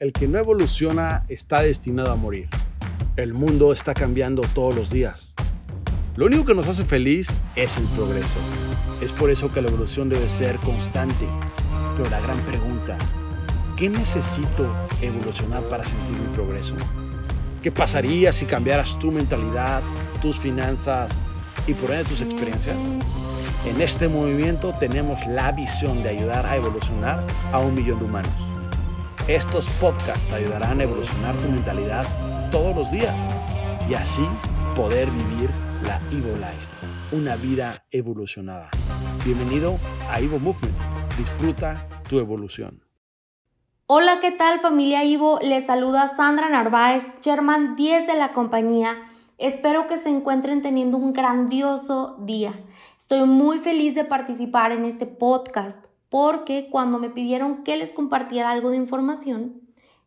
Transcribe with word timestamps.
El 0.00 0.12
que 0.12 0.28
no 0.28 0.38
evoluciona 0.38 1.24
está 1.28 1.60
destinado 1.60 2.12
a 2.12 2.14
morir. 2.14 2.48
El 3.16 3.34
mundo 3.34 3.72
está 3.72 3.94
cambiando 3.94 4.42
todos 4.42 4.72
los 4.72 4.90
días. 4.90 5.34
Lo 6.14 6.26
único 6.26 6.44
que 6.44 6.54
nos 6.54 6.68
hace 6.68 6.84
feliz 6.84 7.30
es 7.56 7.78
el 7.78 7.84
progreso. 7.96 8.36
Es 9.00 9.10
por 9.10 9.28
eso 9.28 9.52
que 9.52 9.60
la 9.60 9.66
evolución 9.66 10.08
debe 10.08 10.28
ser 10.28 10.54
constante. 10.58 11.26
Pero 11.96 12.08
la 12.10 12.20
gran 12.20 12.38
pregunta, 12.42 12.96
¿qué 13.76 13.88
necesito 13.88 14.72
evolucionar 15.02 15.64
para 15.64 15.84
sentir 15.84 16.16
mi 16.16 16.32
progreso? 16.32 16.76
¿Qué 17.60 17.72
pasaría 17.72 18.32
si 18.32 18.46
cambiaras 18.46 19.00
tu 19.00 19.10
mentalidad, 19.10 19.82
tus 20.22 20.38
finanzas 20.38 21.26
y 21.66 21.74
por 21.74 21.90
ende 21.90 22.04
tus 22.04 22.20
experiencias? 22.20 22.84
En 23.66 23.80
este 23.80 24.06
movimiento 24.06 24.76
tenemos 24.78 25.26
la 25.26 25.50
visión 25.50 26.04
de 26.04 26.10
ayudar 26.10 26.46
a 26.46 26.54
evolucionar 26.54 27.26
a 27.50 27.58
un 27.58 27.74
millón 27.74 27.98
de 27.98 28.04
humanos. 28.04 28.57
Estos 29.28 29.68
podcasts 29.78 30.26
te 30.26 30.36
ayudarán 30.36 30.80
a 30.80 30.84
evolucionar 30.84 31.36
tu 31.36 31.50
mentalidad 31.50 32.06
todos 32.50 32.74
los 32.74 32.90
días 32.90 33.28
y 33.86 33.92
así 33.92 34.26
poder 34.74 35.10
vivir 35.10 35.50
la 35.82 36.00
Evo 36.10 36.34
Life, 36.36 37.14
una 37.14 37.36
vida 37.36 37.74
evolucionada. 37.90 38.70
Bienvenido 39.26 39.78
a 40.08 40.18
Evo 40.18 40.38
Movement. 40.38 40.74
Disfruta 41.18 41.86
tu 42.08 42.20
evolución. 42.20 42.82
Hola, 43.86 44.20
¿qué 44.22 44.30
tal 44.30 44.60
familia 44.60 45.04
Ivo? 45.04 45.38
Les 45.42 45.66
saluda 45.66 46.08
Sandra 46.08 46.48
Narváez, 46.48 47.04
Chairman 47.20 47.74
10 47.74 48.06
de 48.06 48.14
la 48.14 48.32
compañía. 48.32 48.96
Espero 49.36 49.86
que 49.88 49.98
se 49.98 50.08
encuentren 50.08 50.62
teniendo 50.62 50.96
un 50.96 51.12
grandioso 51.12 52.16
día. 52.20 52.58
Estoy 52.98 53.26
muy 53.26 53.58
feliz 53.58 53.94
de 53.94 54.06
participar 54.06 54.72
en 54.72 54.86
este 54.86 55.04
podcast 55.04 55.87
porque 56.08 56.68
cuando 56.70 56.98
me 56.98 57.10
pidieron 57.10 57.64
que 57.64 57.76
les 57.76 57.92
compartiera 57.92 58.50
algo 58.50 58.70
de 58.70 58.76
información, 58.76 59.60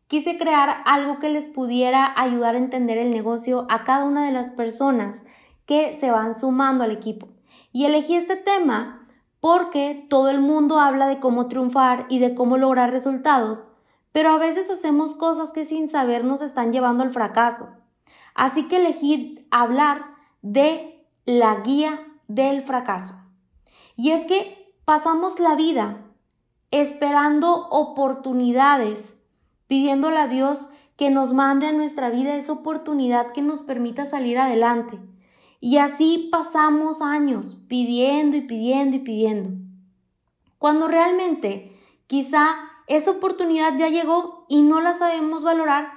quise 0.07 0.37
crear 0.37 0.83
algo 0.85 1.19
que 1.19 1.29
les 1.29 1.47
pudiera 1.47 2.13
ayudar 2.15 2.55
a 2.55 2.59
entender 2.59 2.97
el 2.97 3.11
negocio 3.11 3.65
a 3.69 3.83
cada 3.83 4.05
una 4.05 4.25
de 4.25 4.31
las 4.31 4.51
personas 4.51 5.23
que 5.65 5.95
se 5.95 6.11
van 6.11 6.33
sumando 6.33 6.83
al 6.83 6.91
equipo. 6.91 7.29
Y 7.71 7.85
elegí 7.85 8.15
este 8.15 8.35
tema 8.35 9.07
porque 9.39 10.05
todo 10.09 10.29
el 10.29 10.41
mundo 10.41 10.79
habla 10.79 11.07
de 11.07 11.19
cómo 11.19 11.47
triunfar 11.47 12.05
y 12.09 12.19
de 12.19 12.35
cómo 12.35 12.57
lograr 12.57 12.91
resultados, 12.91 13.75
pero 14.11 14.31
a 14.31 14.37
veces 14.37 14.69
hacemos 14.69 15.15
cosas 15.15 15.51
que 15.51 15.65
sin 15.65 15.87
saber 15.87 16.23
nos 16.23 16.41
están 16.41 16.71
llevando 16.71 17.03
al 17.03 17.11
fracaso. 17.11 17.69
Así 18.35 18.67
que 18.67 18.77
elegí 18.77 19.47
hablar 19.49 20.05
de 20.41 21.05
la 21.25 21.55
guía 21.61 22.05
del 22.27 22.61
fracaso. 22.61 23.15
Y 23.95 24.11
es 24.11 24.25
que 24.25 24.60
pasamos 24.91 25.39
la 25.39 25.55
vida 25.55 26.03
esperando 26.69 27.69
oportunidades, 27.69 29.15
pidiéndole 29.67 30.17
a 30.17 30.27
Dios 30.27 30.67
que 30.97 31.09
nos 31.09 31.31
mande 31.31 31.65
a 31.65 31.71
nuestra 31.71 32.09
vida 32.09 32.35
esa 32.35 32.51
oportunidad 32.51 33.31
que 33.31 33.41
nos 33.41 33.61
permita 33.61 34.03
salir 34.03 34.37
adelante. 34.37 34.99
Y 35.61 35.77
así 35.77 36.27
pasamos 36.29 37.01
años 37.01 37.55
pidiendo 37.69 38.35
y 38.35 38.41
pidiendo 38.41 38.97
y 38.97 38.99
pidiendo. 38.99 39.51
Cuando 40.57 40.89
realmente 40.89 41.73
quizá 42.07 42.53
esa 42.87 43.11
oportunidad 43.11 43.77
ya 43.77 43.87
llegó 43.87 44.45
y 44.49 44.61
no 44.61 44.81
la 44.81 44.91
sabemos 44.91 45.41
valorar 45.41 45.87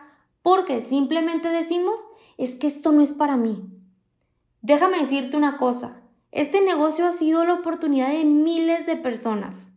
porque 0.41 0.81
simplemente 0.81 1.49
decimos 1.49 2.01
es 2.39 2.55
que 2.55 2.69
esto 2.69 2.93
no 2.93 3.03
es 3.03 3.13
para 3.13 3.37
mí. 3.37 3.61
Déjame 4.63 5.01
decirte 5.01 5.37
una 5.37 5.57
cosa, 5.57 6.04
este 6.35 6.61
negocio 6.61 7.07
ha 7.07 7.13
sido 7.13 7.45
la 7.45 7.55
oportunidad 7.55 8.09
de 8.09 8.25
miles 8.25 8.87
de 8.87 8.97
personas. 8.97 9.69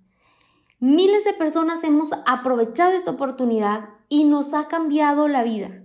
Miles 0.79 1.23
de 1.23 1.33
personas 1.33 1.83
hemos 1.83 2.09
aprovechado 2.25 2.93
esta 2.93 3.11
oportunidad 3.11 3.89
y 4.09 4.23
nos 4.23 4.55
ha 4.55 4.67
cambiado 4.67 5.27
la 5.27 5.43
vida. 5.43 5.83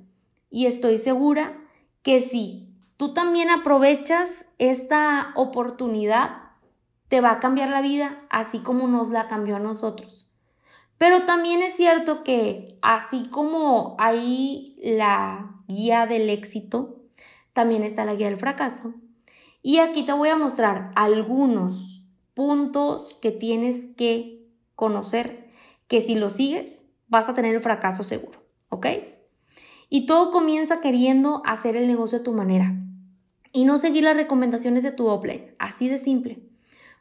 Y 0.48 0.64
estoy 0.64 0.96
segura 0.96 1.58
que 2.02 2.20
si 2.20 2.74
tú 2.96 3.12
también 3.12 3.50
aprovechas 3.50 4.46
esta 4.56 5.32
oportunidad, 5.36 6.38
te 7.08 7.20
va 7.20 7.32
a 7.32 7.40
cambiar 7.40 7.68
la 7.68 7.82
vida 7.82 8.22
así 8.30 8.60
como 8.60 8.88
nos 8.88 9.10
la 9.10 9.28
cambió 9.28 9.56
a 9.56 9.60
nosotros. 9.60 10.30
Pero 10.96 11.26
también 11.26 11.60
es 11.60 11.76
cierto 11.76 12.24
que 12.24 12.78
así 12.80 13.28
como 13.30 13.94
hay 13.98 14.78
la 14.82 15.54
guía 15.68 16.06
del 16.06 16.30
éxito, 16.30 17.02
también 17.52 17.82
está 17.82 18.06
la 18.06 18.14
guía 18.14 18.30
del 18.30 18.40
fracaso. 18.40 18.94
Y 19.62 19.78
aquí 19.78 20.04
te 20.04 20.12
voy 20.12 20.28
a 20.28 20.36
mostrar 20.36 20.90
algunos 20.96 22.04
puntos 22.34 23.16
que 23.22 23.30
tienes 23.30 23.86
que 23.96 24.48
conocer, 24.74 25.48
que 25.86 26.00
si 26.00 26.16
lo 26.16 26.28
sigues 26.28 26.80
vas 27.08 27.28
a 27.28 27.34
tener 27.34 27.54
el 27.54 27.60
fracaso 27.60 28.02
seguro, 28.02 28.42
¿ok? 28.70 28.86
Y 29.88 30.06
todo 30.06 30.32
comienza 30.32 30.78
queriendo 30.78 31.42
hacer 31.44 31.76
el 31.76 31.86
negocio 31.86 32.18
a 32.18 32.22
tu 32.22 32.32
manera 32.32 32.74
y 33.52 33.64
no 33.64 33.76
seguir 33.76 34.02
las 34.02 34.16
recomendaciones 34.16 34.82
de 34.82 34.90
tu 34.90 35.06
offline, 35.06 35.54
así 35.58 35.88
de 35.88 35.98
simple. 35.98 36.42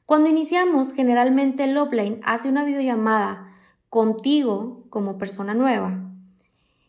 Cuando 0.06 0.30
iniciamos, 0.30 0.92
generalmente 0.92 1.64
el 1.64 1.78
offline 1.78 2.20
hace 2.24 2.50
una 2.50 2.66
videollamada 2.66 3.56
contigo 3.90 4.86
como 4.90 5.18
persona 5.18 5.54
nueva. 5.54 6.12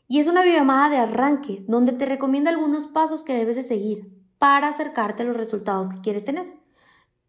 Y 0.08 0.18
es 0.18 0.26
una 0.26 0.42
videollamada 0.42 0.90
de 0.90 0.96
arranque 0.96 1.64
donde 1.68 1.92
te 1.92 2.04
recomienda 2.04 2.50
algunos 2.50 2.88
pasos 2.88 3.22
que 3.22 3.34
debes 3.34 3.56
de 3.56 3.62
seguir 3.62 4.21
para 4.42 4.70
acercarte 4.70 5.22
a 5.22 5.26
los 5.26 5.36
resultados 5.36 5.88
que 5.88 6.00
quieres 6.00 6.24
tener. 6.24 6.52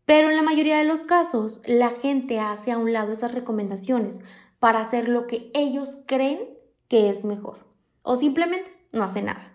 Pero 0.04 0.32
en 0.32 0.36
la 0.36 0.42
mayoría 0.42 0.80
de 0.80 0.84
los 0.84 1.02
casos, 1.02 1.62
la 1.68 1.92
gente 1.92 2.40
hace 2.40 2.72
a 2.72 2.80
un 2.80 2.92
lado 2.92 3.12
esas 3.12 3.36
recomendaciones 3.36 4.18
para 4.58 4.80
hacer 4.80 5.08
lo 5.10 5.28
que 5.28 5.52
ellos 5.54 6.00
creen 6.08 6.40
que 6.88 7.12
es 7.12 7.24
mejor. 7.24 7.68
O 8.02 8.16
simplemente 8.16 8.72
no 8.92 9.04
hace 9.04 9.22
nada. 9.22 9.54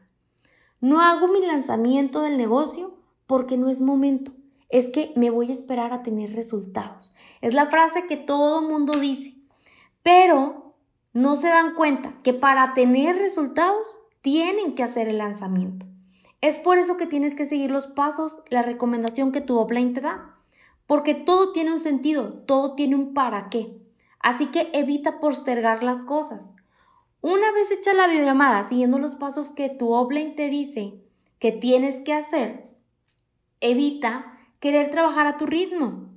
No 0.80 1.00
hago 1.00 1.26
mi 1.26 1.44
lanzamiento 1.44 2.20
del 2.20 2.36
negocio 2.36 2.96
porque 3.26 3.56
no 3.56 3.68
es 3.68 3.80
momento. 3.80 4.30
Es 4.68 4.88
que 4.88 5.12
me 5.16 5.30
voy 5.30 5.50
a 5.50 5.54
esperar 5.54 5.92
a 5.92 6.04
tener 6.04 6.36
resultados. 6.36 7.12
Es 7.40 7.54
la 7.54 7.66
frase 7.66 8.06
que 8.06 8.16
todo 8.16 8.62
mundo 8.62 9.00
dice. 9.00 9.34
Pero 10.04 10.76
no 11.12 11.34
se 11.34 11.48
dan 11.48 11.74
cuenta 11.74 12.22
que 12.22 12.34
para 12.34 12.72
tener 12.74 13.16
resultados 13.16 13.98
tienen 14.20 14.76
que 14.76 14.84
hacer 14.84 15.08
el 15.08 15.18
lanzamiento. 15.18 15.87
Es 16.40 16.58
por 16.58 16.78
eso 16.78 16.96
que 16.96 17.06
tienes 17.06 17.34
que 17.34 17.46
seguir 17.46 17.70
los 17.70 17.88
pasos, 17.88 18.42
la 18.48 18.62
recomendación 18.62 19.32
que 19.32 19.40
tu 19.40 19.58
offline 19.58 19.92
te 19.92 20.00
da. 20.00 20.36
Porque 20.86 21.14
todo 21.14 21.52
tiene 21.52 21.72
un 21.72 21.80
sentido, 21.80 22.32
todo 22.46 22.74
tiene 22.74 22.94
un 22.94 23.12
para 23.12 23.50
qué. 23.50 23.76
Así 24.20 24.46
que 24.46 24.70
evita 24.72 25.20
postergar 25.20 25.82
las 25.82 26.02
cosas. 26.02 26.50
Una 27.20 27.50
vez 27.52 27.70
hecha 27.72 27.92
la 27.92 28.06
videollamada 28.06 28.62
siguiendo 28.62 28.98
los 28.98 29.16
pasos 29.16 29.50
que 29.50 29.68
tu 29.68 29.92
offline 29.92 30.36
te 30.36 30.48
dice 30.48 30.94
que 31.40 31.50
tienes 31.50 32.00
que 32.00 32.12
hacer, 32.12 32.68
evita 33.60 34.38
querer 34.60 34.90
trabajar 34.90 35.26
a 35.26 35.36
tu 35.36 35.46
ritmo 35.46 36.08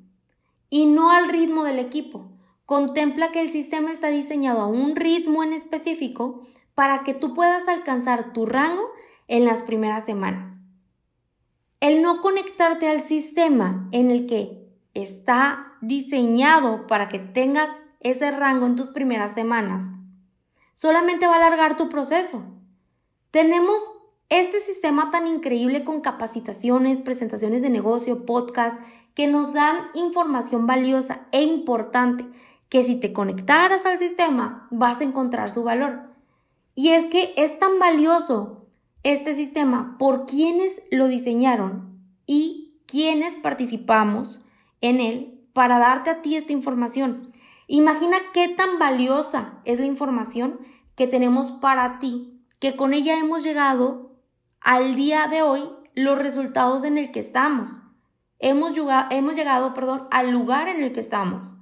y 0.69 0.85
no 0.85 1.11
al 1.11 1.29
ritmo 1.29 1.63
del 1.63 1.79
equipo. 1.79 2.29
Contempla 2.67 3.31
que 3.31 3.41
el 3.41 3.51
sistema 3.51 3.91
está 3.91 4.09
diseñado 4.09 4.61
a 4.61 4.67
un 4.67 4.95
ritmo 4.95 5.43
en 5.43 5.53
específico 5.53 6.43
para 6.75 7.03
que 7.03 7.13
tú 7.13 7.33
puedas 7.33 7.67
alcanzar 7.67 8.31
tu 8.31 8.45
rango 8.45 8.90
en 9.31 9.45
las 9.45 9.61
primeras 9.61 10.03
semanas. 10.03 10.49
El 11.79 12.01
no 12.01 12.19
conectarte 12.19 12.89
al 12.89 13.01
sistema 13.01 13.87
en 13.93 14.11
el 14.11 14.27
que 14.27 14.69
está 14.93 15.77
diseñado 15.79 16.85
para 16.85 17.07
que 17.07 17.17
tengas 17.17 17.69
ese 18.01 18.29
rango 18.31 18.65
en 18.65 18.75
tus 18.75 18.89
primeras 18.89 19.33
semanas, 19.33 19.85
solamente 20.73 21.27
va 21.27 21.35
a 21.35 21.37
alargar 21.37 21.77
tu 21.77 21.87
proceso. 21.87 22.43
Tenemos 23.31 23.81
este 24.27 24.59
sistema 24.59 25.11
tan 25.11 25.27
increíble 25.27 25.85
con 25.85 26.01
capacitaciones, 26.01 26.99
presentaciones 26.99 27.61
de 27.61 27.69
negocio, 27.69 28.25
podcast, 28.25 28.81
que 29.15 29.27
nos 29.27 29.53
dan 29.53 29.77
información 29.93 30.67
valiosa 30.67 31.21
e 31.31 31.43
importante, 31.43 32.27
que 32.67 32.83
si 32.83 32.99
te 32.99 33.13
conectaras 33.13 33.85
al 33.85 33.97
sistema 33.97 34.67
vas 34.71 34.99
a 34.99 35.05
encontrar 35.05 35.49
su 35.49 35.63
valor. 35.63 36.01
Y 36.75 36.89
es 36.89 37.05
que 37.05 37.33
es 37.37 37.57
tan 37.59 37.79
valioso 37.79 38.60
este 39.03 39.35
sistema, 39.35 39.95
por 39.97 40.25
quienes 40.25 40.81
lo 40.91 41.07
diseñaron 41.07 41.99
y 42.25 42.81
quienes 42.85 43.35
participamos 43.35 44.45
en 44.81 44.99
él 44.99 45.47
para 45.53 45.79
darte 45.79 46.09
a 46.09 46.21
ti 46.21 46.35
esta 46.35 46.53
información. 46.53 47.31
Imagina 47.67 48.17
qué 48.33 48.49
tan 48.49 48.79
valiosa 48.79 49.61
es 49.65 49.79
la 49.79 49.85
información 49.85 50.59
que 50.95 51.07
tenemos 51.07 51.51
para 51.51 51.99
ti, 51.99 52.43
que 52.59 52.75
con 52.75 52.93
ella 52.93 53.17
hemos 53.17 53.43
llegado 53.43 54.19
al 54.59 54.95
día 54.95 55.27
de 55.27 55.41
hoy 55.41 55.63
los 55.95 56.17
resultados 56.17 56.83
en 56.83 56.97
el 56.97 57.11
que 57.11 57.19
estamos. 57.19 57.81
Hemos, 58.39 58.73
llegado, 58.75 59.73
perdón, 59.73 60.07
al 60.11 60.31
lugar 60.31 60.67
en 60.67 60.81
el 60.81 60.91
que 60.91 60.99
estamos. 60.99 61.53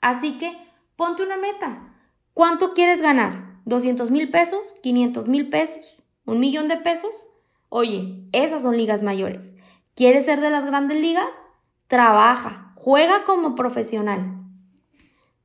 Así 0.00 0.36
que 0.36 0.56
ponte 0.96 1.22
una 1.22 1.36
meta. 1.36 1.94
¿Cuánto 2.34 2.74
quieres 2.74 3.00
ganar? 3.00 3.60
¿200 3.66 4.10
mil 4.10 4.30
pesos? 4.30 4.74
¿500 4.82 5.26
mil 5.28 5.48
pesos? 5.48 5.93
¿Un 6.26 6.40
millón 6.40 6.68
de 6.68 6.76
pesos? 6.76 7.28
Oye, 7.68 8.24
esas 8.32 8.62
son 8.62 8.76
ligas 8.76 9.02
mayores. 9.02 9.54
¿Quieres 9.94 10.24
ser 10.24 10.40
de 10.40 10.50
las 10.50 10.64
grandes 10.64 10.98
ligas? 10.98 11.32
Trabaja, 11.86 12.72
juega 12.76 13.24
como 13.24 13.54
profesional. 13.54 14.42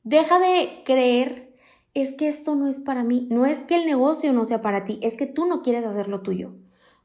Deja 0.03 0.39
de 0.39 0.83
creer 0.85 1.55
es 1.93 2.13
que 2.13 2.27
esto 2.27 2.55
no 2.55 2.67
es 2.67 2.79
para 2.79 3.03
mí, 3.03 3.27
no 3.29 3.45
es 3.45 3.59
que 3.63 3.75
el 3.75 3.85
negocio 3.85 4.31
no 4.31 4.45
sea 4.45 4.61
para 4.61 4.85
ti, 4.85 4.99
es 5.01 5.15
que 5.15 5.25
tú 5.25 5.45
no 5.45 5.61
quieres 5.61 5.85
hacer 5.85 6.07
lo 6.07 6.21
tuyo. 6.21 6.53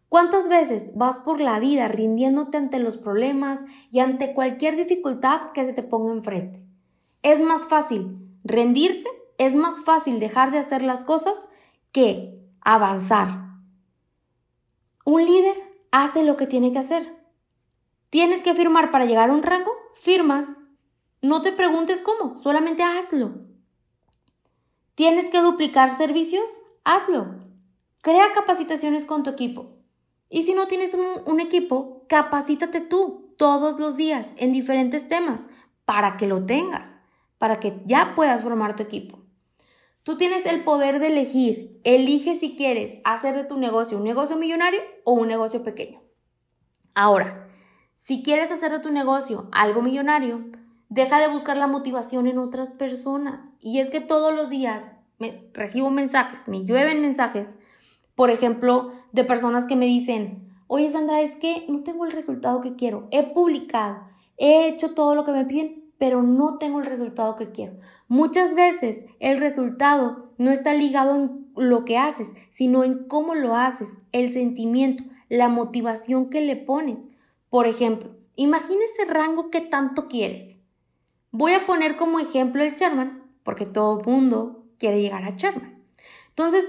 ¿Cuántas 0.09 0.49
veces 0.49 0.91
vas 0.94 1.19
por 1.19 1.41
la 1.41 1.59
vida 1.59 1.88
rindiéndote 1.88 2.56
ante 2.56 2.79
los 2.79 2.97
problemas 2.97 3.65
y 3.91 3.99
ante 3.99 4.32
cualquier 4.32 4.76
dificultad 4.76 5.53
que 5.53 5.65
se 5.65 5.73
te 5.73 5.82
ponga 5.82 6.12
enfrente? 6.12 6.62
Es 7.23 7.41
más 7.41 7.67
fácil 7.67 8.19
rendirte, 8.44 9.09
es 9.38 9.56
más 9.56 9.81
fácil 9.81 10.21
dejar 10.21 10.53
de 10.53 10.59
hacer 10.59 10.82
las 10.82 11.03
cosas 11.03 11.35
que 11.91 12.38
avanzar. 12.61 13.54
Un 15.05 15.27
líder 15.27 15.56
hace 15.91 16.25
lo 16.25 16.37
que 16.37 16.47
tiene 16.47 16.73
que 16.73 16.79
hacer. 16.79 17.15
¿Tienes 18.09 18.43
que 18.43 18.55
firmar 18.55 18.91
para 18.91 19.05
llegar 19.05 19.29
a 19.29 19.33
un 19.33 19.43
rango? 19.43 19.71
Firmas. 19.93 20.56
No 21.21 21.43
te 21.43 21.53
preguntes 21.53 22.03
cómo, 22.03 22.39
solamente 22.39 22.83
hazlo. 22.83 23.35
¿Tienes 24.95 25.29
que 25.31 25.41
duplicar 25.41 25.91
servicios? 25.91 26.56
Hazlo. 26.85 27.35
Crea 28.01 28.33
capacitaciones 28.33 29.05
con 29.05 29.23
tu 29.23 29.31
equipo. 29.31 29.79
Y 30.31 30.45
si 30.45 30.55
no 30.55 30.69
tienes 30.69 30.95
un, 31.27 31.41
equipo, 31.41 32.05
capacítate 32.09 32.81
tú 32.81 33.35
todos 33.37 33.79
los 33.79 33.97
días 33.97 34.29
en 34.37 34.53
diferentes 34.53 35.09
temas 35.09 35.41
para 35.85 36.17
que 36.17 36.27
lo 36.27 36.45
tengas, 36.47 36.95
para 37.39 37.61
que 37.61 37.81
ya 37.85 38.15
puedas 38.15 38.43
formar 38.43 38.77
tu 38.77 38.83
equipo. 38.83 39.24
Tú 40.05 40.19
tienes 40.19 40.45
el 40.45 40.62
poder 40.65 40.99
de 40.99 41.06
elegir. 41.06 41.81
Elige 41.83 42.35
si 42.35 42.56
quieres 42.56 42.99
hacer 43.05 43.35
de 43.35 43.45
tu 43.45 43.56
negocio 43.56 43.97
un 43.97 44.05
negocio 44.05 44.37
millonario 44.37 44.81
o 45.05 45.15
un 45.15 45.29
negocio 45.29 45.65
pequeño. 45.65 46.03
Ahora, 46.95 47.49
si 47.97 48.23
quieres 48.23 48.51
hacer 48.51 48.71
de 48.71 48.81
tu 48.81 48.93
negocio 48.93 49.49
algo 49.51 49.81
millonario, 49.81 50.45
deja 50.91 51.19
de 51.21 51.29
buscar 51.29 51.56
la 51.56 51.67
motivación 51.67 52.27
en 52.27 52.37
otras 52.37 52.75
personas. 52.75 53.51
Y 53.61 53.79
es 53.79 53.89
que 53.89 54.03
todos 54.03 54.35
los 54.35 54.51
días 54.51 54.93
me, 55.19 55.49
recibo 55.55 55.91
mensajes, 55.91 56.47
me 56.49 56.67
llueven 56.67 57.00
mensajes, 57.00 57.49
por 58.15 58.29
ejemplo, 58.29 58.93
de 59.12 59.25
personas 59.25 59.67
que 59.67 59.75
me 59.75 59.87
dicen, 59.87 60.55
oye 60.67 60.91
Sandra, 60.91 61.23
es 61.23 61.37
que 61.37 61.65
no 61.69 61.83
tengo 61.83 62.05
el 62.05 62.12
resultado 62.12 62.61
que 62.61 62.77
quiero. 62.77 63.09
He 63.11 63.23
publicado, 63.23 64.07
he 64.37 64.69
hecho 64.69 64.93
todo 64.93 65.15
lo 65.15 65.25
que 65.25 65.33
me 65.33 65.47
piden, 65.47 65.84
pero 65.99 66.23
no 66.23 66.58
tengo 66.58 66.81
el 66.81 66.87
resultado 66.87 67.37
que 67.37 67.50
quiero. 67.50 67.75
Muchas 68.08 68.55
veces 68.55 69.05
el 69.20 69.38
resultado 69.38 70.32
no 70.38 70.50
está 70.50 70.75
ligado 70.75 71.17
en 71.17 71.44
lo 71.56 71.85
que 71.85 71.99
haces, 71.99 72.32
sino 72.50 72.85
en 72.85 73.05
cómo 73.05 73.35
lo 73.35 73.56
haces, 73.56 73.91
el 74.12 74.32
sentimiento, 74.32 75.05
la 75.29 75.49
motivación 75.49 76.31
que 76.31 76.41
le 76.41 76.56
pones. 76.56 77.06
Por 77.49 77.67
ejemplo, 77.67 78.11
imagina 78.37 78.81
ese 78.85 79.12
rango 79.12 79.50
que 79.50 79.61
tanto 79.61 80.08
quieres. 80.08 80.58
Voy 81.31 81.52
a 81.52 81.67
poner 81.67 81.97
como 81.97 82.20
ejemplo 82.20 82.62
el 82.62 82.75
Sherman, 82.75 83.23
porque 83.43 83.67
todo 83.67 84.00
mundo 84.05 84.64
quiere 84.79 85.00
llegar 85.00 85.25
a 85.25 85.37
Sherman. 85.37 85.82
Entonces, 86.29 86.64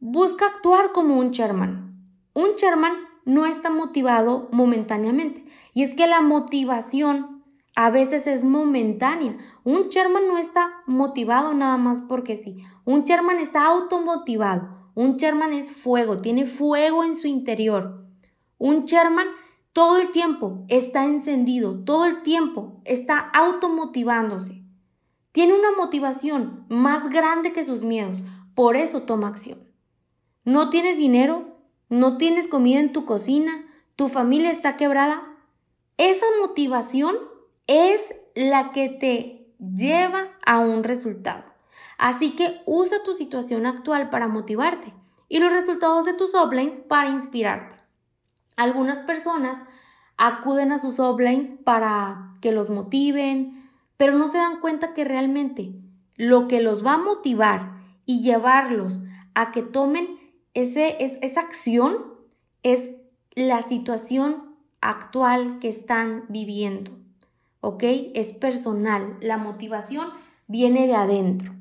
busca 0.00 0.46
actuar 0.46 0.92
como 0.92 1.18
un 1.18 1.30
Sherman. 1.30 2.02
Un 2.34 2.56
Sherman 2.56 2.94
no 3.24 3.44
está 3.44 3.70
motivado 3.70 4.48
momentáneamente. 4.52 5.44
Y 5.74 5.82
es 5.82 5.94
que 5.94 6.06
la 6.06 6.20
motivación 6.20 7.35
a 7.76 7.90
veces 7.90 8.26
es 8.26 8.42
momentánea. 8.42 9.36
Un 9.62 9.88
Sherman 9.88 10.26
no 10.26 10.38
está 10.38 10.82
motivado 10.86 11.52
nada 11.52 11.76
más 11.76 12.00
porque 12.00 12.36
sí. 12.36 12.56
Un 12.84 13.04
Sherman 13.04 13.38
está 13.38 13.66
automotivado. 13.66 14.90
Un 14.94 15.18
Sherman 15.18 15.52
es 15.52 15.70
fuego, 15.70 16.16
tiene 16.16 16.46
fuego 16.46 17.04
en 17.04 17.14
su 17.14 17.28
interior. 17.28 18.06
Un 18.56 18.86
Sherman 18.86 19.28
todo 19.74 19.98
el 19.98 20.10
tiempo 20.10 20.64
está 20.68 21.04
encendido, 21.04 21.84
todo 21.84 22.06
el 22.06 22.22
tiempo 22.22 22.80
está 22.86 23.18
automotivándose. 23.18 24.62
Tiene 25.32 25.52
una 25.52 25.72
motivación 25.76 26.64
más 26.70 27.10
grande 27.10 27.52
que 27.52 27.62
sus 27.62 27.84
miedos, 27.84 28.22
por 28.54 28.76
eso 28.76 29.02
toma 29.02 29.28
acción. 29.28 29.58
No 30.46 30.70
tienes 30.70 30.96
dinero, 30.96 31.58
no 31.90 32.16
tienes 32.16 32.48
comida 32.48 32.80
en 32.80 32.94
tu 32.94 33.04
cocina, 33.04 33.66
tu 33.96 34.08
familia 34.08 34.50
está 34.50 34.78
quebrada. 34.78 35.22
Esa 35.98 36.24
motivación 36.40 37.35
es 37.66 38.14
la 38.34 38.72
que 38.72 38.88
te 38.88 39.54
lleva 39.58 40.28
a 40.44 40.58
un 40.58 40.84
resultado. 40.84 41.44
Así 41.98 42.34
que 42.34 42.60
usa 42.66 43.02
tu 43.02 43.14
situación 43.14 43.66
actual 43.66 44.10
para 44.10 44.28
motivarte 44.28 44.92
y 45.28 45.40
los 45.40 45.52
resultados 45.52 46.04
de 46.04 46.14
tus 46.14 46.34
uplines 46.34 46.80
para 46.80 47.08
inspirarte. 47.08 47.76
Algunas 48.56 49.00
personas 49.00 49.62
acuden 50.16 50.72
a 50.72 50.78
sus 50.78 50.98
uplines 50.98 51.54
para 51.64 52.32
que 52.40 52.52
los 52.52 52.70
motiven, 52.70 53.70
pero 53.96 54.16
no 54.16 54.28
se 54.28 54.38
dan 54.38 54.60
cuenta 54.60 54.94
que 54.94 55.04
realmente 55.04 55.74
lo 56.16 56.48
que 56.48 56.60
los 56.60 56.84
va 56.84 56.94
a 56.94 56.98
motivar 56.98 57.76
y 58.04 58.22
llevarlos 58.22 59.02
a 59.34 59.52
que 59.52 59.62
tomen 59.62 60.18
ese, 60.54 60.96
esa 61.00 61.40
acción 61.40 62.14
es 62.62 62.90
la 63.34 63.60
situación 63.62 64.56
actual 64.80 65.58
que 65.58 65.68
están 65.68 66.24
viviendo. 66.28 67.05
¿Ok? 67.66 67.82
Es 68.14 68.32
personal. 68.32 69.16
La 69.20 69.38
motivación 69.38 70.10
viene 70.46 70.86
de 70.86 70.94
adentro. 70.94 71.52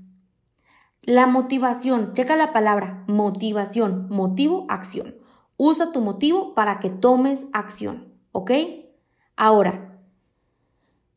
La 1.01 1.25
motivación, 1.25 2.13
checa 2.13 2.35
la 2.35 2.53
palabra 2.53 3.03
motivación, 3.07 4.07
motivo, 4.09 4.67
acción. 4.69 5.15
Usa 5.57 5.91
tu 5.91 6.01
motivo 6.01 6.53
para 6.53 6.79
que 6.79 6.91
tomes 6.91 7.45
acción, 7.53 8.13
¿ok? 8.33 8.51
Ahora, 9.35 9.99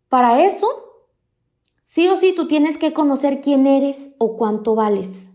para 0.09 0.43
eso, 0.43 0.69
sí 1.83 2.09
o 2.09 2.17
sí 2.17 2.33
tú 2.35 2.47
tienes 2.47 2.79
que 2.79 2.95
conocer 2.95 3.43
quién 3.43 3.67
eres 3.67 4.15
o 4.17 4.39
cuánto 4.39 4.75
vales. 4.75 5.31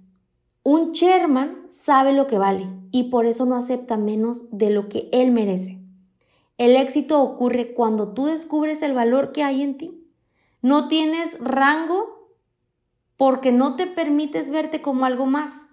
Un 0.64 0.94
chairman 0.94 1.68
sabe 1.70 2.14
lo 2.14 2.26
que 2.26 2.40
vale 2.40 2.68
y 2.92 3.04
por 3.12 3.28
eso 3.28 3.46
no 3.46 3.56
acepta 3.56 3.98
menos 3.98 4.46
de 4.50 4.72
lo 4.72 4.90
que 4.90 5.10
él 5.12 5.32
merece. 5.32 5.83
El 6.64 6.78
éxito 6.78 7.22
ocurre 7.22 7.74
cuando 7.74 8.14
tú 8.14 8.28
descubres 8.28 8.84
el 8.84 8.94
valor 8.94 9.34
que 9.34 9.44
hay 9.44 9.64
en 9.64 9.76
ti. 9.76 10.08
No 10.62 10.88
tienes 10.88 11.38
rango 11.42 12.30
porque 13.18 13.52
no 13.52 13.76
te 13.76 13.86
permites 13.86 14.50
verte 14.50 14.82
como 14.82 15.04
algo 15.04 15.26
más. 15.26 15.64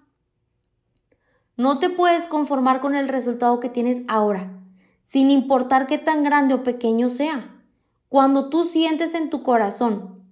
No 1.55 1.79
te 1.79 1.89
puedes 1.89 2.25
conformar 2.25 2.81
con 2.81 2.93
el 2.95 3.07
resultado 3.07 3.61
que 3.61 3.69
tienes 3.69 4.01
ahora, 4.09 4.51
sin 5.05 5.31
importar 5.31 5.87
qué 5.87 5.97
tan 5.97 6.25
grande 6.25 6.55
o 6.55 6.63
pequeño 6.63 7.07
sea. 7.07 7.63
Cuando 8.09 8.49
tú 8.49 8.65
sientes 8.65 9.13
en 9.13 9.29
tu 9.29 9.43
corazón 9.43 10.25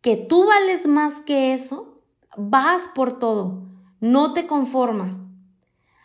que 0.00 0.16
tú 0.16 0.46
vales 0.46 0.86
más 0.86 1.22
que 1.22 1.54
eso, 1.54 2.04
vas 2.36 2.86
por 2.86 3.18
todo, 3.18 3.64
no 3.98 4.32
te 4.32 4.46
conformas. 4.46 5.24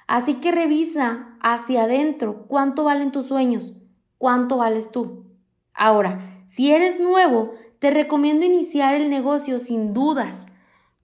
Así 0.08 0.34
que 0.42 0.52
revisa 0.52 1.38
hacia 1.42 1.84
adentro 1.84 2.48
cuánto 2.48 2.86
valen 2.86 3.12
tus 3.12 3.28
sueños, 3.28 3.79
cuánto 4.20 4.58
vales 4.58 4.92
tú. 4.92 5.26
Ahora, 5.74 6.20
si 6.46 6.72
eres 6.72 7.00
nuevo, 7.00 7.54
te 7.80 7.90
recomiendo 7.90 8.46
iniciar 8.46 8.94
el 8.94 9.10
negocio 9.10 9.58
sin 9.58 9.94
dudas, 9.94 10.46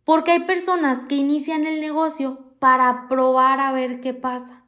porque 0.03 0.33
hay 0.33 0.41
personas 0.41 1.05
que 1.05 1.15
inician 1.15 1.65
el 1.65 1.81
negocio 1.81 2.53
para 2.59 3.07
probar 3.07 3.59
a 3.59 3.71
ver 3.71 4.01
qué 4.01 4.13
pasa. 4.13 4.65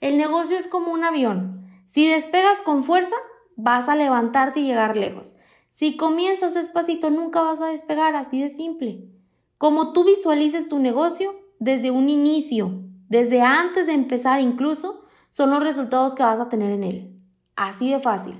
El 0.00 0.16
negocio 0.16 0.56
es 0.56 0.68
como 0.68 0.92
un 0.92 1.04
avión. 1.04 1.66
Si 1.84 2.08
despegas 2.08 2.62
con 2.62 2.82
fuerza, 2.82 3.16
vas 3.56 3.88
a 3.88 3.96
levantarte 3.96 4.60
y 4.60 4.64
llegar 4.64 4.96
lejos. 4.96 5.36
Si 5.70 5.96
comienzas 5.96 6.54
despacito, 6.54 7.10
nunca 7.10 7.42
vas 7.42 7.60
a 7.60 7.66
despegar, 7.66 8.14
así 8.16 8.40
de 8.40 8.48
simple. 8.48 9.10
Como 9.58 9.92
tú 9.92 10.04
visualices 10.04 10.68
tu 10.68 10.78
negocio 10.78 11.34
desde 11.58 11.90
un 11.90 12.08
inicio, 12.08 12.82
desde 13.08 13.42
antes 13.42 13.86
de 13.86 13.92
empezar 13.92 14.40
incluso, 14.40 15.02
son 15.30 15.50
los 15.50 15.62
resultados 15.62 16.14
que 16.14 16.22
vas 16.22 16.40
a 16.40 16.48
tener 16.48 16.70
en 16.70 16.84
él. 16.84 17.15
Así 17.56 17.90
de 17.90 18.00
fácil. 18.00 18.36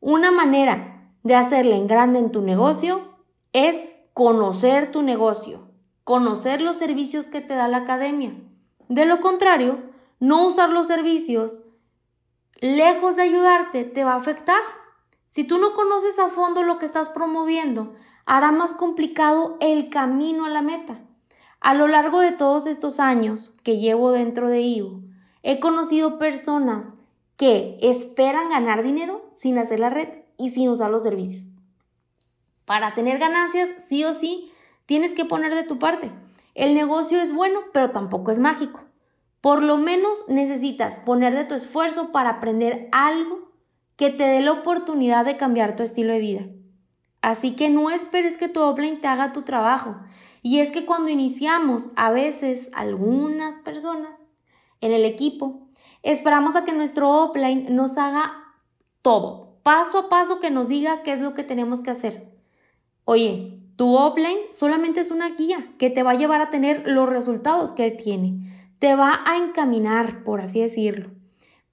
Una 0.00 0.30
manera 0.30 1.12
de 1.24 1.34
hacerle 1.34 1.74
en 1.74 1.88
grande 1.88 2.20
en 2.20 2.30
tu 2.30 2.40
negocio 2.40 3.18
es 3.52 3.88
conocer 4.14 4.92
tu 4.92 5.02
negocio, 5.02 5.68
conocer 6.04 6.60
los 6.60 6.76
servicios 6.76 7.26
que 7.28 7.40
te 7.40 7.54
da 7.54 7.66
la 7.66 7.78
academia. 7.78 8.32
De 8.88 9.06
lo 9.06 9.20
contrario, 9.20 9.82
no 10.20 10.46
usar 10.46 10.70
los 10.70 10.86
servicios, 10.86 11.64
lejos 12.60 13.16
de 13.16 13.22
ayudarte, 13.22 13.82
te 13.82 14.04
va 14.04 14.12
a 14.12 14.18
afectar. 14.18 14.60
Si 15.26 15.42
tú 15.42 15.58
no 15.58 15.74
conoces 15.74 16.20
a 16.20 16.28
fondo 16.28 16.62
lo 16.62 16.78
que 16.78 16.86
estás 16.86 17.10
promoviendo, 17.10 17.94
hará 18.24 18.52
más 18.52 18.72
complicado 18.72 19.56
el 19.60 19.90
camino 19.90 20.44
a 20.44 20.48
la 20.48 20.62
meta. 20.62 21.00
A 21.60 21.74
lo 21.74 21.88
largo 21.88 22.20
de 22.20 22.30
todos 22.30 22.68
estos 22.68 23.00
años 23.00 23.50
que 23.64 23.78
llevo 23.78 24.12
dentro 24.12 24.48
de 24.48 24.60
Ivo, 24.60 25.00
he 25.42 25.58
conocido 25.58 26.18
personas 26.18 26.94
que 27.38 27.78
esperan 27.80 28.50
ganar 28.50 28.82
dinero 28.82 29.30
sin 29.32 29.56
hacer 29.58 29.78
la 29.78 29.88
red 29.88 30.08
y 30.36 30.50
sin 30.50 30.68
usar 30.68 30.90
los 30.90 31.04
servicios. 31.04 31.54
Para 32.64 32.92
tener 32.94 33.18
ganancias, 33.18 33.70
sí 33.86 34.04
o 34.04 34.12
sí, 34.12 34.52
tienes 34.84 35.14
que 35.14 35.24
poner 35.24 35.54
de 35.54 35.62
tu 35.62 35.78
parte. 35.78 36.10
El 36.54 36.74
negocio 36.74 37.20
es 37.20 37.32
bueno, 37.32 37.60
pero 37.72 37.92
tampoco 37.92 38.32
es 38.32 38.40
mágico. 38.40 38.82
Por 39.40 39.62
lo 39.62 39.78
menos 39.78 40.24
necesitas 40.28 40.98
poner 40.98 41.34
de 41.36 41.44
tu 41.44 41.54
esfuerzo 41.54 42.10
para 42.10 42.30
aprender 42.30 42.88
algo 42.90 43.52
que 43.94 44.10
te 44.10 44.24
dé 44.24 44.40
la 44.40 44.52
oportunidad 44.52 45.24
de 45.24 45.36
cambiar 45.36 45.76
tu 45.76 45.84
estilo 45.84 46.12
de 46.12 46.18
vida. 46.18 46.46
Así 47.22 47.52
que 47.52 47.70
no 47.70 47.90
esperes 47.90 48.36
que 48.36 48.48
tu 48.48 48.60
offline 48.60 49.00
te 49.00 49.06
haga 49.06 49.32
tu 49.32 49.42
trabajo. 49.42 49.96
Y 50.42 50.58
es 50.58 50.72
que 50.72 50.84
cuando 50.84 51.10
iniciamos, 51.10 51.90
a 51.94 52.10
veces 52.10 52.68
algunas 52.72 53.58
personas 53.58 54.26
en 54.80 54.92
el 54.92 55.04
equipo 55.04 55.67
esperamos 56.12 56.56
a 56.56 56.64
que 56.64 56.72
nuestro 56.72 57.10
offline 57.10 57.74
nos 57.74 57.98
haga 57.98 58.32
todo, 59.02 59.58
paso 59.62 59.98
a 59.98 60.08
paso 60.08 60.40
que 60.40 60.50
nos 60.50 60.68
diga 60.68 61.02
qué 61.02 61.12
es 61.12 61.20
lo 61.20 61.34
que 61.34 61.44
tenemos 61.44 61.82
que 61.82 61.90
hacer. 61.90 62.32
Oye, 63.04 63.60
tu 63.76 63.96
offline 63.96 64.38
solamente 64.50 65.00
es 65.00 65.10
una 65.10 65.30
guía 65.30 65.72
que 65.78 65.90
te 65.90 66.02
va 66.02 66.12
a 66.12 66.16
llevar 66.16 66.40
a 66.40 66.50
tener 66.50 66.82
los 66.86 67.08
resultados 67.08 67.72
que 67.72 67.84
él 67.84 67.96
tiene. 67.96 68.40
Te 68.78 68.94
va 68.94 69.20
a 69.26 69.36
encaminar, 69.36 70.24
por 70.24 70.40
así 70.40 70.60
decirlo, 70.60 71.10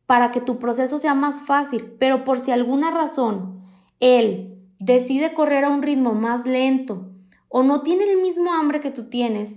para 0.05 0.31
que 0.31 0.41
tu 0.41 0.59
proceso 0.59 0.99
sea 0.99 1.13
más 1.13 1.39
fácil, 1.39 1.95
pero 1.97 2.23
por 2.23 2.37
si 2.37 2.51
alguna 2.51 2.91
razón 2.91 3.61
él 3.99 4.61
decide 4.79 5.33
correr 5.33 5.63
a 5.65 5.69
un 5.69 5.81
ritmo 5.81 6.13
más 6.13 6.45
lento 6.45 7.09
o 7.47 7.63
no 7.63 7.81
tiene 7.81 8.03
el 8.03 8.21
mismo 8.21 8.53
hambre 8.53 8.81
que 8.81 8.91
tú 8.91 9.09
tienes, 9.09 9.55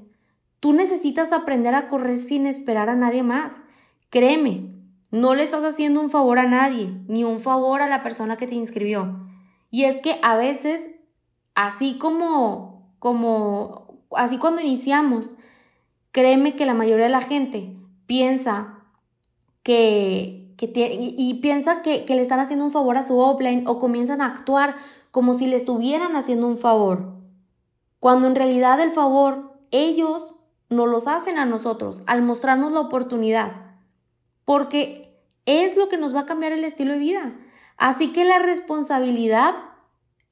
tú 0.61 0.73
necesitas 0.73 1.33
aprender 1.33 1.75
a 1.75 1.89
correr 1.89 2.17
sin 2.17 2.47
esperar 2.47 2.89
a 2.89 2.97
nadie 2.97 3.23
más. 3.25 3.61
Créeme, 4.11 4.75
no 5.11 5.35
le 5.35 5.43
estás 5.43 5.65
haciendo 5.65 6.01
un 6.01 6.11
favor 6.11 6.39
a 6.39 6.47
nadie, 6.47 6.95
ni 7.09 7.25
un 7.25 7.41
favor 7.41 7.83
a 7.83 7.89
la 7.89 8.03
persona 8.03 8.37
que 8.37 8.47
te 8.47 8.55
inscribió. 8.55 9.29
Y 9.71 9.85
es 9.85 10.01
que 10.01 10.19
a 10.23 10.37
veces, 10.37 10.91
así 11.55 11.99
como, 11.99 12.93
como, 12.99 14.03
así 14.13 14.39
cuando 14.39 14.61
iniciamos, 14.61 15.35
créeme 16.13 16.57
que 16.57 16.67
la 16.67 16.75
mayoría 16.75 17.05
de 17.05 17.11
la 17.11 17.21
gente 17.21 17.77
piensa 18.07 18.83
que, 19.63 20.55
que 20.57 20.73
y, 21.01 21.35
piensa 21.41 21.83
que, 21.83 22.05
le 22.09 22.21
están 22.21 22.41
haciendo 22.41 22.65
un 22.65 22.73
favor 22.73 22.97
a 22.97 23.03
su 23.03 23.19
offline 23.19 23.67
o 23.67 23.79
comienzan 23.79 24.21
a 24.21 24.27
actuar 24.27 24.77
como 25.11 25.35
si 25.35 25.47
le 25.47 25.57
estuvieran 25.57 26.17
haciendo 26.17 26.47
un 26.47 26.57
favor. 26.57 27.15
Cuando 28.01 28.27
en 28.27 28.35
realidad 28.35 28.81
el 28.81 28.91
favor 28.91 29.53
ellos 29.71 30.35
nos 30.71 30.89
los 30.89 31.07
hacen 31.07 31.39
a 31.39 31.47
nosotros 31.47 32.03
al 32.07 32.23
mostrarnos 32.23 32.73
la 32.73 32.81
oportunidad. 32.81 33.68
Porque 34.49 35.15
es 35.45 35.77
lo 35.77 35.91
que 35.91 35.99
nos 35.99 36.17
va 36.17 36.21
a 36.21 36.25
cambiar 36.25 36.53
el 36.53 36.65
estilo 36.65 36.95
de 36.95 36.99
vida. 36.99 37.37
Así 37.77 38.13
que 38.13 38.25
la 38.25 38.39
responsabilidad 38.39 39.55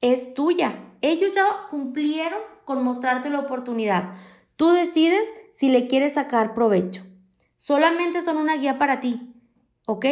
es 0.01 0.33
tuya. 0.33 0.79
Ellos 1.01 1.33
ya 1.35 1.45
cumplieron 1.69 2.39
con 2.65 2.83
mostrarte 2.83 3.29
la 3.29 3.41
oportunidad. 3.41 4.15
Tú 4.55 4.71
decides 4.71 5.27
si 5.53 5.69
le 5.69 5.85
quieres 5.85 6.13
sacar 6.13 6.55
provecho. 6.55 7.03
Solamente 7.57 8.23
son 8.23 8.37
una 8.37 8.57
guía 8.57 8.79
para 8.79 9.01
ti. 9.01 9.35
¿Ok? 9.85 10.07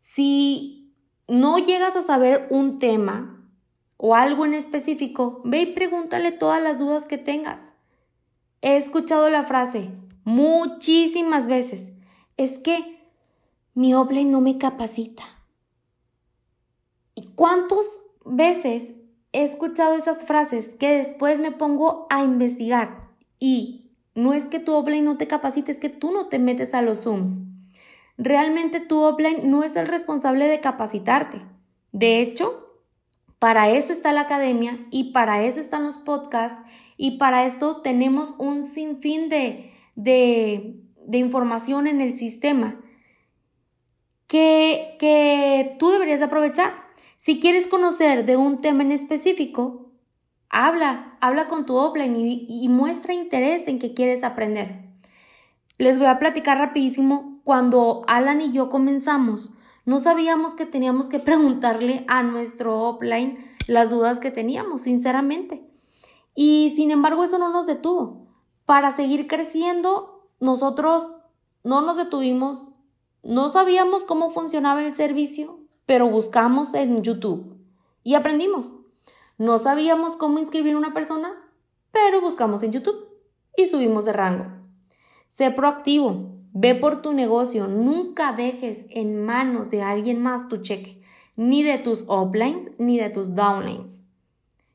Si 0.00 0.92
no 1.28 1.58
llegas 1.58 1.94
a 1.94 2.02
saber 2.02 2.48
un 2.50 2.80
tema 2.80 3.48
o 3.98 4.16
algo 4.16 4.46
en 4.46 4.54
específico, 4.54 5.42
ve 5.44 5.60
y 5.60 5.66
pregúntale 5.66 6.32
todas 6.32 6.60
las 6.60 6.80
dudas 6.80 7.06
que 7.06 7.18
tengas. 7.18 7.70
He 8.62 8.76
escuchado 8.76 9.30
la 9.30 9.44
frase 9.44 9.92
muchísimas 10.24 11.46
veces. 11.46 11.92
Es 12.36 12.58
que 12.58 12.97
mi 13.78 13.94
oble 13.94 14.24
no 14.24 14.40
me 14.40 14.58
capacita. 14.58 15.22
¿Y 17.14 17.28
cuántas 17.36 18.00
veces 18.24 18.90
he 19.30 19.44
escuchado 19.44 19.94
esas 19.94 20.24
frases 20.24 20.74
que 20.74 20.90
después 20.96 21.38
me 21.38 21.52
pongo 21.52 22.08
a 22.10 22.24
investigar? 22.24 23.12
Y 23.38 23.92
no 24.16 24.34
es 24.34 24.48
que 24.48 24.58
tu 24.58 24.72
oble 24.72 25.00
no 25.00 25.16
te 25.16 25.28
capacite, 25.28 25.70
es 25.70 25.78
que 25.78 25.90
tú 25.90 26.10
no 26.10 26.26
te 26.26 26.40
metes 26.40 26.74
a 26.74 26.82
los 26.82 27.02
Zooms. 27.02 27.42
Realmente 28.16 28.80
tu 28.80 28.98
oble 28.98 29.42
no 29.44 29.62
es 29.62 29.76
el 29.76 29.86
responsable 29.86 30.48
de 30.48 30.58
capacitarte. 30.58 31.40
De 31.92 32.20
hecho, 32.20 32.82
para 33.38 33.70
eso 33.70 33.92
está 33.92 34.12
la 34.12 34.22
academia 34.22 34.88
y 34.90 35.12
para 35.12 35.44
eso 35.44 35.60
están 35.60 35.84
los 35.84 35.98
podcasts 35.98 36.58
y 36.96 37.16
para 37.16 37.46
esto 37.46 37.80
tenemos 37.80 38.34
un 38.38 38.64
sinfín 38.64 39.28
de, 39.28 39.70
de, 39.94 40.82
de 41.06 41.18
información 41.18 41.86
en 41.86 42.00
el 42.00 42.16
sistema 42.16 42.80
que, 44.28 44.96
que 45.00 45.76
tú 45.80 45.90
deberías 45.90 46.22
aprovechar. 46.22 46.72
Si 47.16 47.40
quieres 47.40 47.66
conocer 47.66 48.24
de 48.24 48.36
un 48.36 48.58
tema 48.58 48.84
en 48.84 48.92
específico, 48.92 49.90
habla, 50.48 51.18
habla 51.20 51.48
con 51.48 51.66
tu 51.66 51.74
offline 51.76 52.14
y, 52.14 52.46
y 52.48 52.68
muestra 52.68 53.12
interés 53.12 53.66
en 53.66 53.80
que 53.80 53.92
quieres 53.94 54.22
aprender. 54.22 54.84
Les 55.78 55.98
voy 55.98 56.06
a 56.06 56.20
platicar 56.20 56.58
rapidísimo 56.58 57.40
cuando 57.42 58.04
Alan 58.06 58.40
y 58.40 58.52
yo 58.52 58.70
comenzamos 58.70 59.52
no 59.88 59.98
sabíamos 59.98 60.54
que 60.54 60.66
teníamos 60.66 61.08
que 61.08 61.18
preguntarle 61.18 62.04
a 62.08 62.22
nuestro 62.22 62.78
offline 62.82 63.38
las 63.68 63.88
dudas 63.88 64.20
que 64.20 64.30
teníamos, 64.30 64.82
sinceramente. 64.82 65.66
Y 66.34 66.74
sin 66.76 66.90
embargo, 66.90 67.24
eso 67.24 67.38
no 67.38 67.48
nos 67.48 67.64
detuvo. 67.66 68.26
Para 68.66 68.92
seguir 68.92 69.26
creciendo, 69.26 70.28
nosotros 70.40 71.16
no 71.64 71.80
nos 71.80 71.96
detuvimos, 71.96 72.70
no 73.28 73.48
sabíamos 73.50 74.04
cómo 74.04 74.30
funcionaba 74.30 74.82
el 74.82 74.94
servicio, 74.94 75.60
pero 75.86 76.08
buscamos 76.08 76.74
en 76.74 77.02
YouTube 77.02 77.56
y 78.02 78.14
aprendimos. 78.14 78.76
No 79.36 79.58
sabíamos 79.58 80.16
cómo 80.16 80.38
inscribir 80.38 80.74
una 80.74 80.94
persona, 80.94 81.32
pero 81.92 82.20
buscamos 82.20 82.62
en 82.62 82.72
YouTube 82.72 83.08
y 83.56 83.66
subimos 83.66 84.06
de 84.06 84.14
rango. 84.14 84.46
Sé 85.28 85.50
proactivo, 85.50 86.38
Ve 86.60 86.74
por 86.74 87.02
tu 87.02 87.12
negocio, 87.12 87.68
nunca 87.68 88.32
dejes 88.32 88.86
en 88.88 89.24
manos 89.24 89.70
de 89.70 89.82
alguien 89.82 90.20
más 90.20 90.48
tu 90.48 90.56
cheque, 90.56 91.02
ni 91.36 91.62
de 91.62 91.78
tus 91.78 92.04
uplines 92.08 92.70
ni 92.78 92.98
de 92.98 93.10
tus 93.10 93.34
downlines. 93.34 94.02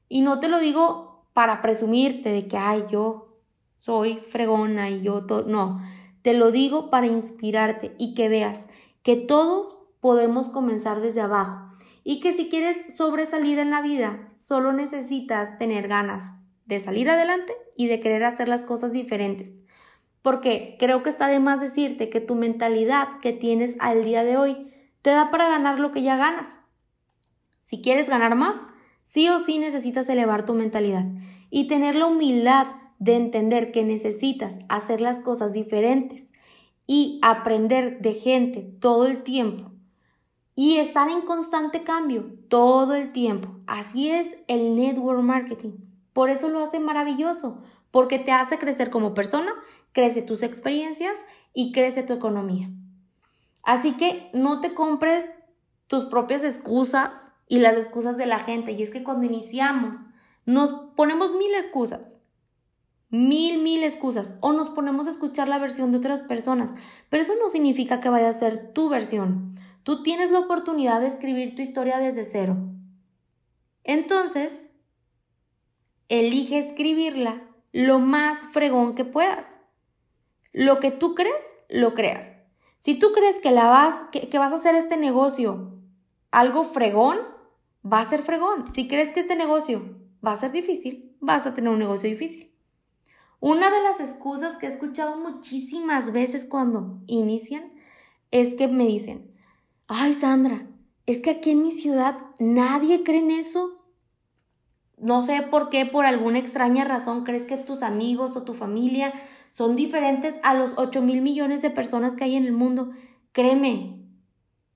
Y 0.08 0.22
no 0.22 0.40
te 0.40 0.48
lo 0.48 0.60
digo 0.60 1.26
para 1.34 1.62
presumirte 1.62 2.30
de 2.30 2.48
que, 2.48 2.58
ay, 2.58 2.86
yo 2.90 3.36
soy 3.78 4.16
fregona 4.18 4.92
y 4.92 5.02
yo 5.02 5.26
todo, 5.26 5.44
no, 5.44 5.82
te 6.24 6.34
lo 6.34 6.52
digo 6.52 6.90
para 6.90 7.06
inspirarte 7.06 7.94
y 8.00 8.16
que 8.16 8.30
veas 8.30 8.66
que 9.04 9.16
todos 9.16 9.80
podemos 10.00 10.50
comenzar 10.50 11.02
desde 11.02 11.22
abajo 11.22 11.70
y 12.04 12.20
que 12.20 12.34
si 12.34 12.50
quieres 12.50 12.78
sobresalir 12.96 13.60
en 13.60 13.70
la 13.70 13.82
vida, 13.82 14.32
solo 14.36 14.74
necesitas 14.74 15.58
tener 15.60 15.88
ganas 15.88 16.34
de 16.66 16.80
salir 16.80 17.10
adelante 17.10 17.54
y 17.78 17.88
de 17.88 18.00
querer 18.00 18.24
hacer 18.24 18.48
las 18.48 18.64
cosas 18.64 18.94
diferentes. 18.94 19.62
Porque 20.22 20.78
creo 20.80 21.04
que 21.04 21.10
está 21.10 21.28
de 21.28 21.40
más 21.40 21.60
decirte 21.60 22.10
que 22.10 22.22
tu 22.22 22.36
mentalidad 22.36 23.20
que 23.22 23.34
tienes 23.34 23.76
al 23.80 24.06
día 24.06 24.24
de 24.24 24.38
hoy 24.38 24.74
te 25.02 25.10
da 25.10 25.30
para 25.30 25.50
ganar 25.50 25.80
lo 25.80 25.92
que 25.92 26.02
ya 26.02 26.16
ganas. 26.16 26.60
Si 27.62 27.82
quieres 27.82 28.10
ganar 28.10 28.36
más, 28.36 28.58
sí 29.06 29.28
o 29.30 29.40
sí 29.40 29.58
necesitas 29.60 30.08
elevar 30.08 30.46
tu 30.46 30.54
mentalidad 30.54 31.06
y 31.50 31.68
tener 31.68 31.96
la 31.96 32.06
humildad 32.06 32.68
de 33.00 33.16
entender 33.16 33.72
que 33.72 33.84
necesitas 33.84 34.60
hacer 34.70 35.02
las 35.02 35.20
cosas 35.20 35.54
diferentes 35.54 36.30
y 36.88 37.20
aprender 37.22 38.02
de 38.02 38.14
gente 38.14 38.62
todo 38.80 39.06
el 39.06 39.24
tiempo 39.24 39.72
y 40.56 40.78
estar 40.78 41.10
en 41.10 41.22
constante 41.22 41.84
cambio 41.84 42.34
todo 42.48 42.94
el 42.94 43.12
tiempo. 43.12 43.60
Así 43.68 44.10
es 44.10 44.38
el 44.48 44.76
network 44.76 45.22
marketing. 45.22 45.72
Por 46.14 46.30
eso 46.30 46.50
lo 46.50 46.60
hace 46.60 46.80
maravilloso, 46.80 47.62
porque 47.90 48.20
te 48.20 48.32
hace 48.32 48.58
crecer 48.58 48.90
como 48.90 49.14
persona 49.14 49.52
crece 49.94 50.22
tus 50.22 50.44
experiencias 50.44 51.18
y 51.54 51.72
crece 51.72 52.04
tu 52.04 52.14
economía. 52.14 52.70
Así 53.64 53.94
que 53.94 54.30
no 54.34 54.60
te 54.60 54.74
compres 54.74 55.32
tus 55.88 56.06
propias 56.06 56.44
excusas 56.44 57.32
y 57.48 57.60
las 57.60 57.78
excusas 57.78 58.18
de 58.18 58.26
la 58.26 58.40
gente. 58.40 58.74
Y 58.74 58.82
es 58.82 58.92
que 58.92 59.04
cuando 59.04 59.26
iniciamos 59.26 60.08
nos 60.46 60.72
ponemos 60.96 61.34
mil 61.34 61.54
excusas, 61.54 62.18
mil, 63.14 63.60
mil 63.60 63.84
excusas, 63.84 64.38
o 64.42 64.54
nos 64.54 64.72
ponemos 64.72 65.06
a 65.06 65.12
escuchar 65.12 65.48
la 65.48 65.60
versión 65.60 65.92
de 65.92 65.98
otras 65.98 66.22
personas. 66.22 66.72
Pero 67.10 67.22
eso 67.22 67.34
no 67.40 67.48
significa 67.48 68.02
que 68.02 68.10
vaya 68.10 68.28
a 68.28 68.34
ser 68.34 68.74
tu 68.74 68.90
versión. 68.90 69.52
Tú 69.84 70.02
tienes 70.02 70.32
la 70.32 70.40
oportunidad 70.40 71.00
de 71.00 71.06
escribir 71.08 71.56
tu 71.56 71.62
historia 71.62 72.00
desde 72.00 72.24
cero. 72.24 72.58
Entonces, 73.84 74.68
elige 76.10 76.58
escribirla 76.58 77.44
lo 77.72 78.00
más 78.00 78.46
fregón 78.46 78.96
que 78.96 79.06
puedas. 79.06 79.56
Lo 80.52 80.80
que 80.80 80.90
tú 80.90 81.14
crees, 81.14 81.52
lo 81.70 81.94
creas. 81.94 82.40
Si 82.80 82.96
tú 82.96 83.12
crees 83.14 83.40
que, 83.40 83.52
la 83.52 83.68
vas, 83.68 84.06
que, 84.12 84.40
vas 84.40 84.54
a 84.54 84.56
hacer 84.56 84.74
este 84.74 84.98
negocio 84.98 85.80
algo 86.32 86.64
fregón, 86.64 87.20
va 87.86 88.00
a 88.00 88.06
ser 88.06 88.24
fregón. 88.24 88.74
Si 88.74 88.88
crees 88.88 89.14
que 89.14 89.20
este 89.20 89.36
negocio 89.36 90.00
va 90.26 90.32
a 90.32 90.38
ser 90.38 90.52
difícil, 90.52 91.16
vas 91.20 91.46
a 91.46 91.54
tener 91.54 91.70
un 91.70 91.78
negocio 91.78 92.10
difícil. 92.10 92.53
Una 93.46 93.70
de 93.70 93.84
las 93.84 94.00
excusas 94.00 94.58
que 94.58 94.68
he 94.68 94.70
escuchado 94.70 95.18
muchísimas 95.18 96.14
veces 96.14 96.46
cuando 96.46 97.02
inician 97.08 97.74
es 98.32 98.54
que 98.54 98.70
me 98.70 98.86
dicen, 98.86 99.36
ay 99.90 100.14
Sandra, 100.14 100.66
es 101.08 101.20
que 101.20 101.32
aquí 101.32 101.52
en 101.52 101.62
mi 101.62 101.74
ciudad 101.74 102.20
nadie 102.40 103.04
cree 103.04 103.20
en 103.20 103.32
eso. 103.32 103.84
No 104.98 105.22
sé 105.22 105.42
por 105.42 105.68
qué, 105.68 105.86
por 105.86 106.06
alguna 106.06 106.40
extraña 106.40 106.86
razón, 106.86 107.26
crees 107.26 107.46
que 107.46 107.58
tus 107.58 107.84
amigos 107.84 108.38
o 108.38 108.44
tu 108.44 108.54
familia 108.54 109.12
son 109.50 109.76
diferentes 109.76 110.40
a 110.44 110.54
los 110.54 110.76
8 110.78 111.02
mil 111.02 111.22
millones 111.22 111.62
de 111.62 111.70
personas 111.70 112.16
que 112.16 112.24
hay 112.24 112.38
en 112.38 112.46
el 112.46 112.54
mundo. 112.54 112.92
Créeme 113.34 114.08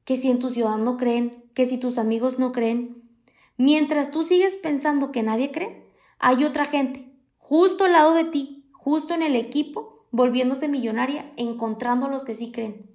que 0.04 0.18
si 0.18 0.30
en 0.30 0.40
tu 0.40 0.50
ciudad 0.50 0.76
no 0.76 0.98
creen, 0.98 1.46
que 1.54 1.66
si 1.66 1.78
tus 1.78 1.98
amigos 1.98 2.38
no 2.38 2.52
creen, 2.52 2.98
Mientras 3.60 4.12
tú 4.12 4.22
sigues 4.22 4.56
pensando 4.56 5.12
que 5.12 5.24
nadie 5.24 5.52
cree, 5.52 5.90
hay 6.20 6.44
otra 6.44 6.66
gente 6.66 7.08
justo 7.48 7.86
al 7.86 7.94
lado 7.94 8.14
de 8.14 8.26
ti, 8.26 8.57
justo 8.88 9.14
en 9.14 9.22
el 9.22 9.36
equipo, 9.36 10.06
volviéndose 10.12 10.70
millonaria, 10.70 11.34
encontrando 11.36 12.06
a 12.06 12.10
los 12.10 12.24
que 12.24 12.34
sí 12.34 12.54
creen. 12.54 12.90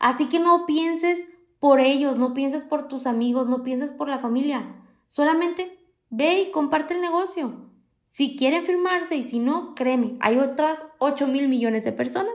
Así 0.00 0.28
que 0.28 0.40
no 0.40 0.66
pienses 0.66 1.28
por 1.60 1.78
ellos, 1.78 2.16
no 2.18 2.34
pienses 2.34 2.64
por 2.64 2.88
tus 2.88 3.06
amigos, 3.06 3.46
no 3.46 3.62
pienses 3.62 3.92
por 3.92 4.08
la 4.08 4.18
familia. 4.18 4.74
Solamente 5.06 5.78
ve 6.10 6.40
y 6.40 6.50
comparte 6.50 6.94
el 6.94 7.00
negocio. 7.00 7.54
Si 8.04 8.34
quieren 8.34 8.64
firmarse 8.64 9.14
y 9.14 9.30
si 9.30 9.38
no, 9.38 9.76
créeme, 9.76 10.16
hay 10.18 10.38
otras 10.38 10.84
8 10.98 11.28
mil 11.28 11.48
millones 11.48 11.84
de 11.84 11.92
personas 11.92 12.34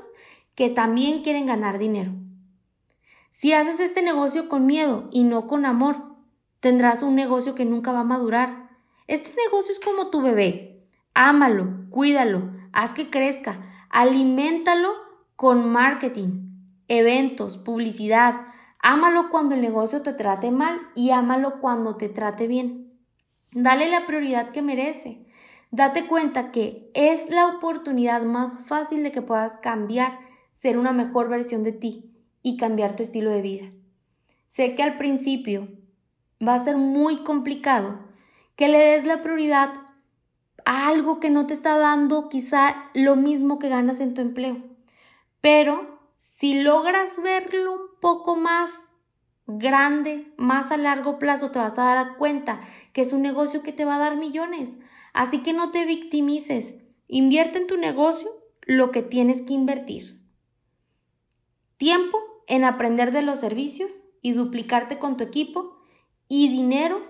que 0.56 0.70
también 0.70 1.24
quieren 1.24 1.46
ganar 1.46 1.80
dinero. 1.80 2.14
Si 3.32 3.52
haces 3.52 3.82
este 3.82 4.02
negocio 4.02 4.48
con 4.48 4.66
miedo 4.66 5.10
y 5.12 5.26
no 5.26 5.46
con 5.46 5.66
amor, 5.66 5.98
tendrás 6.62 7.04
un 7.04 7.16
negocio 7.16 7.54
que 7.54 7.66
nunca 7.66 7.92
va 7.92 8.00
a 8.00 8.06
madurar. 8.06 8.70
Este 9.08 9.32
negocio 9.46 9.74
es 9.74 9.82
como 9.82 10.10
tu 10.10 10.22
bebé. 10.22 10.70
Ámalo, 11.14 11.68
cuídalo, 11.90 12.63
haz 12.74 12.94
que 12.94 13.10
crezca, 13.10 13.62
aliméntalo 13.90 14.90
con 15.36 15.70
marketing, 15.70 16.52
eventos, 16.88 17.58
publicidad. 17.58 18.42
Ámalo 18.80 19.30
cuando 19.30 19.56
el 19.56 19.62
negocio 19.62 20.02
te 20.02 20.14
trate 20.14 20.52
mal 20.52 20.82
y 20.96 21.12
ámalo 21.12 21.62
cuando 21.62 21.96
te 21.96 22.10
trate 22.10 22.48
bien. 22.48 22.92
Dale 23.54 23.90
la 23.90 24.06
prioridad 24.06 24.50
que 24.52 24.62
merece. 24.62 25.26
Date 25.72 26.06
cuenta 26.08 26.52
que 26.52 26.92
es 26.94 27.30
la 27.30 27.48
oportunidad 27.48 28.22
más 28.24 28.58
fácil 28.66 29.04
de 29.04 29.12
que 29.12 29.22
puedas 29.22 29.58
cambiar, 29.58 30.20
ser 30.54 30.78
una 30.78 30.92
mejor 30.92 31.30
versión 31.30 31.64
de 31.64 31.72
ti 31.72 32.12
y 32.42 32.58
cambiar 32.58 32.96
tu 32.96 33.04
estilo 33.04 33.32
de 33.32 33.42
vida. 33.42 33.70
Sé 34.48 34.76
que 34.76 34.84
al 34.84 34.98
principio 34.98 35.68
va 36.46 36.56
a 36.56 36.64
ser 36.64 36.78
muy 36.78 37.24
complicado 37.24 38.00
que 38.56 38.68
le 38.68 38.78
des 38.78 39.08
la 39.08 39.22
prioridad 39.22 39.74
algo 40.66 41.20
que 41.20 41.30
no 41.30 41.48
te 41.48 41.54
está 41.54 41.78
dando 41.78 42.30
quizá 42.30 42.90
lo 42.94 43.16
mismo 43.16 43.60
que 43.60 43.70
ganas 43.70 44.00
en 44.00 44.14
tu 44.14 44.22
empleo. 44.22 44.58
Pero 45.42 46.00
si 46.18 46.62
logras 46.62 47.22
verlo 47.22 47.74
un 47.74 48.00
poco 48.00 48.36
más 48.36 48.90
grande, 49.46 50.34
más 50.38 50.72
a 50.72 50.78
largo 50.78 51.20
plazo, 51.20 51.52
te 51.52 51.60
vas 51.60 51.78
a 51.78 51.84
dar 51.96 52.18
cuenta 52.18 52.62
que 52.94 53.02
es 53.02 53.14
un 53.14 53.22
negocio 53.22 53.62
que 53.62 53.74
te 53.74 53.86
va 53.86 53.96
a 53.96 54.00
dar 54.00 54.16
millones. 54.16 54.74
Así 55.14 55.44
que 55.44 55.54
no 55.54 55.72
te 55.72 55.86
victimices. 55.86 56.76
Invierte 57.08 57.60
en 57.60 57.68
tu 57.68 57.78
negocio 57.78 58.30
lo 58.62 58.92
que 58.92 59.04
tienes 59.04 59.42
que 59.42 59.54
invertir. 59.54 60.22
Tiempo 61.78 62.20
en 62.48 62.64
aprender 62.64 63.12
de 63.12 63.22
los 63.22 63.40
servicios 63.40 64.08
y 64.22 64.32
duplicarte 64.32 65.00
con 65.00 65.18
tu 65.18 65.24
equipo 65.24 65.78
y 66.28 66.48
dinero 66.48 67.02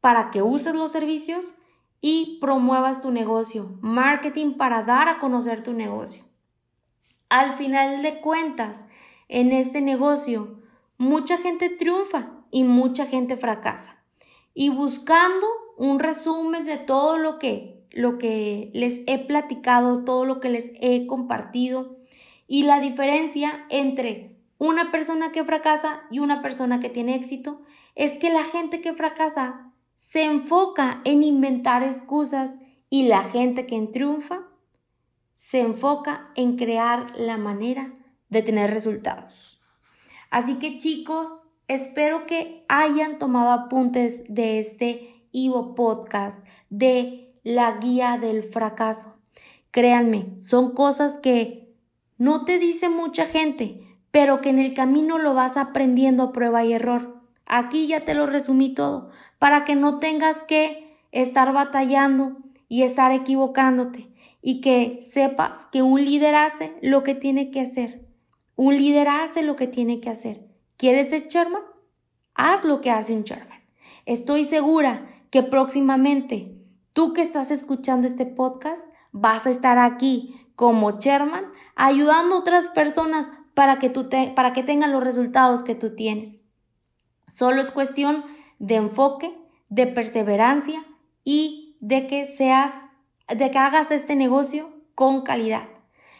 para 0.00 0.30
que 0.30 0.42
uses 0.42 0.74
los 0.74 0.92
servicios 0.92 1.54
y 2.00 2.38
promuevas 2.40 3.02
tu 3.02 3.10
negocio, 3.10 3.78
marketing 3.80 4.54
para 4.54 4.82
dar 4.82 5.08
a 5.08 5.18
conocer 5.18 5.62
tu 5.62 5.72
negocio. 5.72 6.24
Al 7.28 7.52
final 7.52 8.02
de 8.02 8.20
cuentas, 8.20 8.86
en 9.28 9.52
este 9.52 9.80
negocio, 9.80 10.60
mucha 10.98 11.38
gente 11.38 11.68
triunfa 11.68 12.30
y 12.50 12.64
mucha 12.64 13.06
gente 13.06 13.36
fracasa. 13.36 14.02
Y 14.54 14.70
buscando 14.70 15.46
un 15.76 15.98
resumen 15.98 16.64
de 16.64 16.76
todo 16.76 17.18
lo 17.18 17.38
que, 17.38 17.86
lo 17.92 18.18
que 18.18 18.70
les 18.74 19.00
he 19.06 19.18
platicado, 19.18 20.04
todo 20.04 20.24
lo 20.24 20.40
que 20.40 20.50
les 20.50 20.72
he 20.80 21.06
compartido 21.06 21.96
y 22.46 22.64
la 22.64 22.80
diferencia 22.80 23.64
entre 23.70 24.36
una 24.58 24.90
persona 24.90 25.30
que 25.30 25.44
fracasa 25.44 26.02
y 26.10 26.18
una 26.18 26.42
persona 26.42 26.80
que 26.80 26.90
tiene 26.90 27.14
éxito 27.14 27.62
es 27.94 28.12
que 28.18 28.28
la 28.28 28.44
gente 28.44 28.80
que 28.80 28.92
fracasa 28.92 29.69
se 30.00 30.22
enfoca 30.24 31.02
en 31.04 31.22
inventar 31.22 31.82
excusas 31.82 32.56
y 32.88 33.06
la 33.06 33.22
gente 33.22 33.66
que 33.66 33.78
triunfa 33.82 34.48
se 35.34 35.60
enfoca 35.60 36.30
en 36.36 36.56
crear 36.56 37.12
la 37.16 37.36
manera 37.36 37.92
de 38.30 38.40
tener 38.42 38.72
resultados. 38.72 39.60
Así 40.30 40.54
que 40.54 40.78
chicos, 40.78 41.44
espero 41.68 42.24
que 42.24 42.64
hayan 42.68 43.18
tomado 43.18 43.50
apuntes 43.50 44.24
de 44.32 44.58
este 44.58 45.22
Ivo 45.32 45.74
Podcast, 45.74 46.42
de 46.70 47.38
la 47.44 47.72
guía 47.72 48.16
del 48.18 48.42
fracaso. 48.42 49.18
Créanme, 49.70 50.34
son 50.40 50.72
cosas 50.72 51.18
que 51.18 51.76
no 52.16 52.40
te 52.40 52.58
dice 52.58 52.88
mucha 52.88 53.26
gente, 53.26 53.98
pero 54.10 54.40
que 54.40 54.48
en 54.48 54.60
el 54.60 54.72
camino 54.74 55.18
lo 55.18 55.34
vas 55.34 55.58
aprendiendo 55.58 56.22
a 56.22 56.32
prueba 56.32 56.64
y 56.64 56.72
error. 56.72 57.19
Aquí 57.52 57.88
ya 57.88 58.04
te 58.04 58.14
lo 58.14 58.26
resumí 58.26 58.74
todo, 58.74 59.10
para 59.40 59.64
que 59.64 59.74
no 59.74 59.98
tengas 59.98 60.44
que 60.44 60.96
estar 61.10 61.52
batallando 61.52 62.36
y 62.68 62.84
estar 62.84 63.10
equivocándote 63.10 64.08
y 64.40 64.60
que 64.60 65.00
sepas 65.02 65.66
que 65.72 65.82
un 65.82 66.04
líder 66.04 66.36
hace 66.36 66.76
lo 66.80 67.02
que 67.02 67.16
tiene 67.16 67.50
que 67.50 67.60
hacer. 67.60 68.06
Un 68.54 68.76
líder 68.76 69.08
hace 69.08 69.42
lo 69.42 69.56
que 69.56 69.66
tiene 69.66 69.98
que 69.98 70.10
hacer. 70.10 70.46
¿Quieres 70.76 71.10
ser 71.10 71.26
chairman? 71.26 71.62
Haz 72.34 72.64
lo 72.64 72.80
que 72.80 72.92
hace 72.92 73.14
un 73.14 73.24
chairman. 73.24 73.58
Estoy 74.06 74.44
segura 74.44 75.08
que 75.30 75.42
próximamente 75.42 76.54
tú 76.92 77.12
que 77.12 77.22
estás 77.22 77.50
escuchando 77.50 78.06
este 78.06 78.26
podcast 78.26 78.86
vas 79.10 79.48
a 79.48 79.50
estar 79.50 79.76
aquí 79.76 80.36
como 80.54 80.98
chairman 80.98 81.46
ayudando 81.74 82.36
a 82.36 82.38
otras 82.38 82.68
personas 82.68 83.28
para 83.54 83.80
que, 83.80 83.90
tú 83.90 84.08
para 84.36 84.52
que 84.52 84.62
tengan 84.62 84.92
los 84.92 85.02
resultados 85.02 85.64
que 85.64 85.74
tú 85.74 85.96
tienes. 85.96 86.44
Solo 87.32 87.60
es 87.60 87.70
cuestión 87.70 88.24
de 88.58 88.76
enfoque, 88.76 89.34
de 89.68 89.86
perseverancia 89.86 90.84
y 91.24 91.76
de 91.80 92.06
que 92.06 92.26
seas, 92.26 92.72
de 93.28 93.50
que 93.50 93.58
hagas 93.58 93.90
este 93.90 94.16
negocio 94.16 94.70
con 94.94 95.22
calidad. 95.22 95.68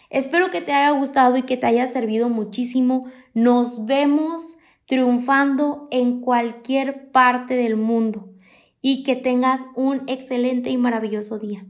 Espero 0.08 0.50
que 0.50 0.60
te 0.60 0.72
haya 0.72 0.90
gustado 0.90 1.36
y 1.36 1.42
que 1.42 1.56
te 1.56 1.66
haya 1.66 1.86
servido 1.86 2.28
muchísimo. 2.28 3.06
Nos 3.34 3.86
vemos 3.86 4.58
triunfando 4.86 5.86
en 5.92 6.20
cualquier 6.20 7.10
parte 7.12 7.54
del 7.54 7.76
mundo 7.76 8.28
y 8.82 9.04
que 9.04 9.14
tengas 9.14 9.66
un 9.76 10.02
excelente 10.08 10.70
y 10.70 10.76
maravilloso 10.76 11.38
día. 11.38 11.64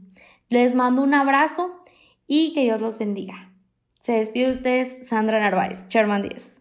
Les 0.49 0.73
mando 0.73 1.03
un 1.03 1.13
abrazo 1.13 1.83
y 2.27 2.53
que 2.53 2.63
Dios 2.63 2.81
los 2.81 2.97
bendiga. 2.97 3.53
Se 3.99 4.13
despide 4.13 4.47
de 4.47 4.53
ustedes 4.53 5.07
Sandra 5.07 5.39
Narváez, 5.39 5.87
Chairman 5.87 6.23
10. 6.23 6.60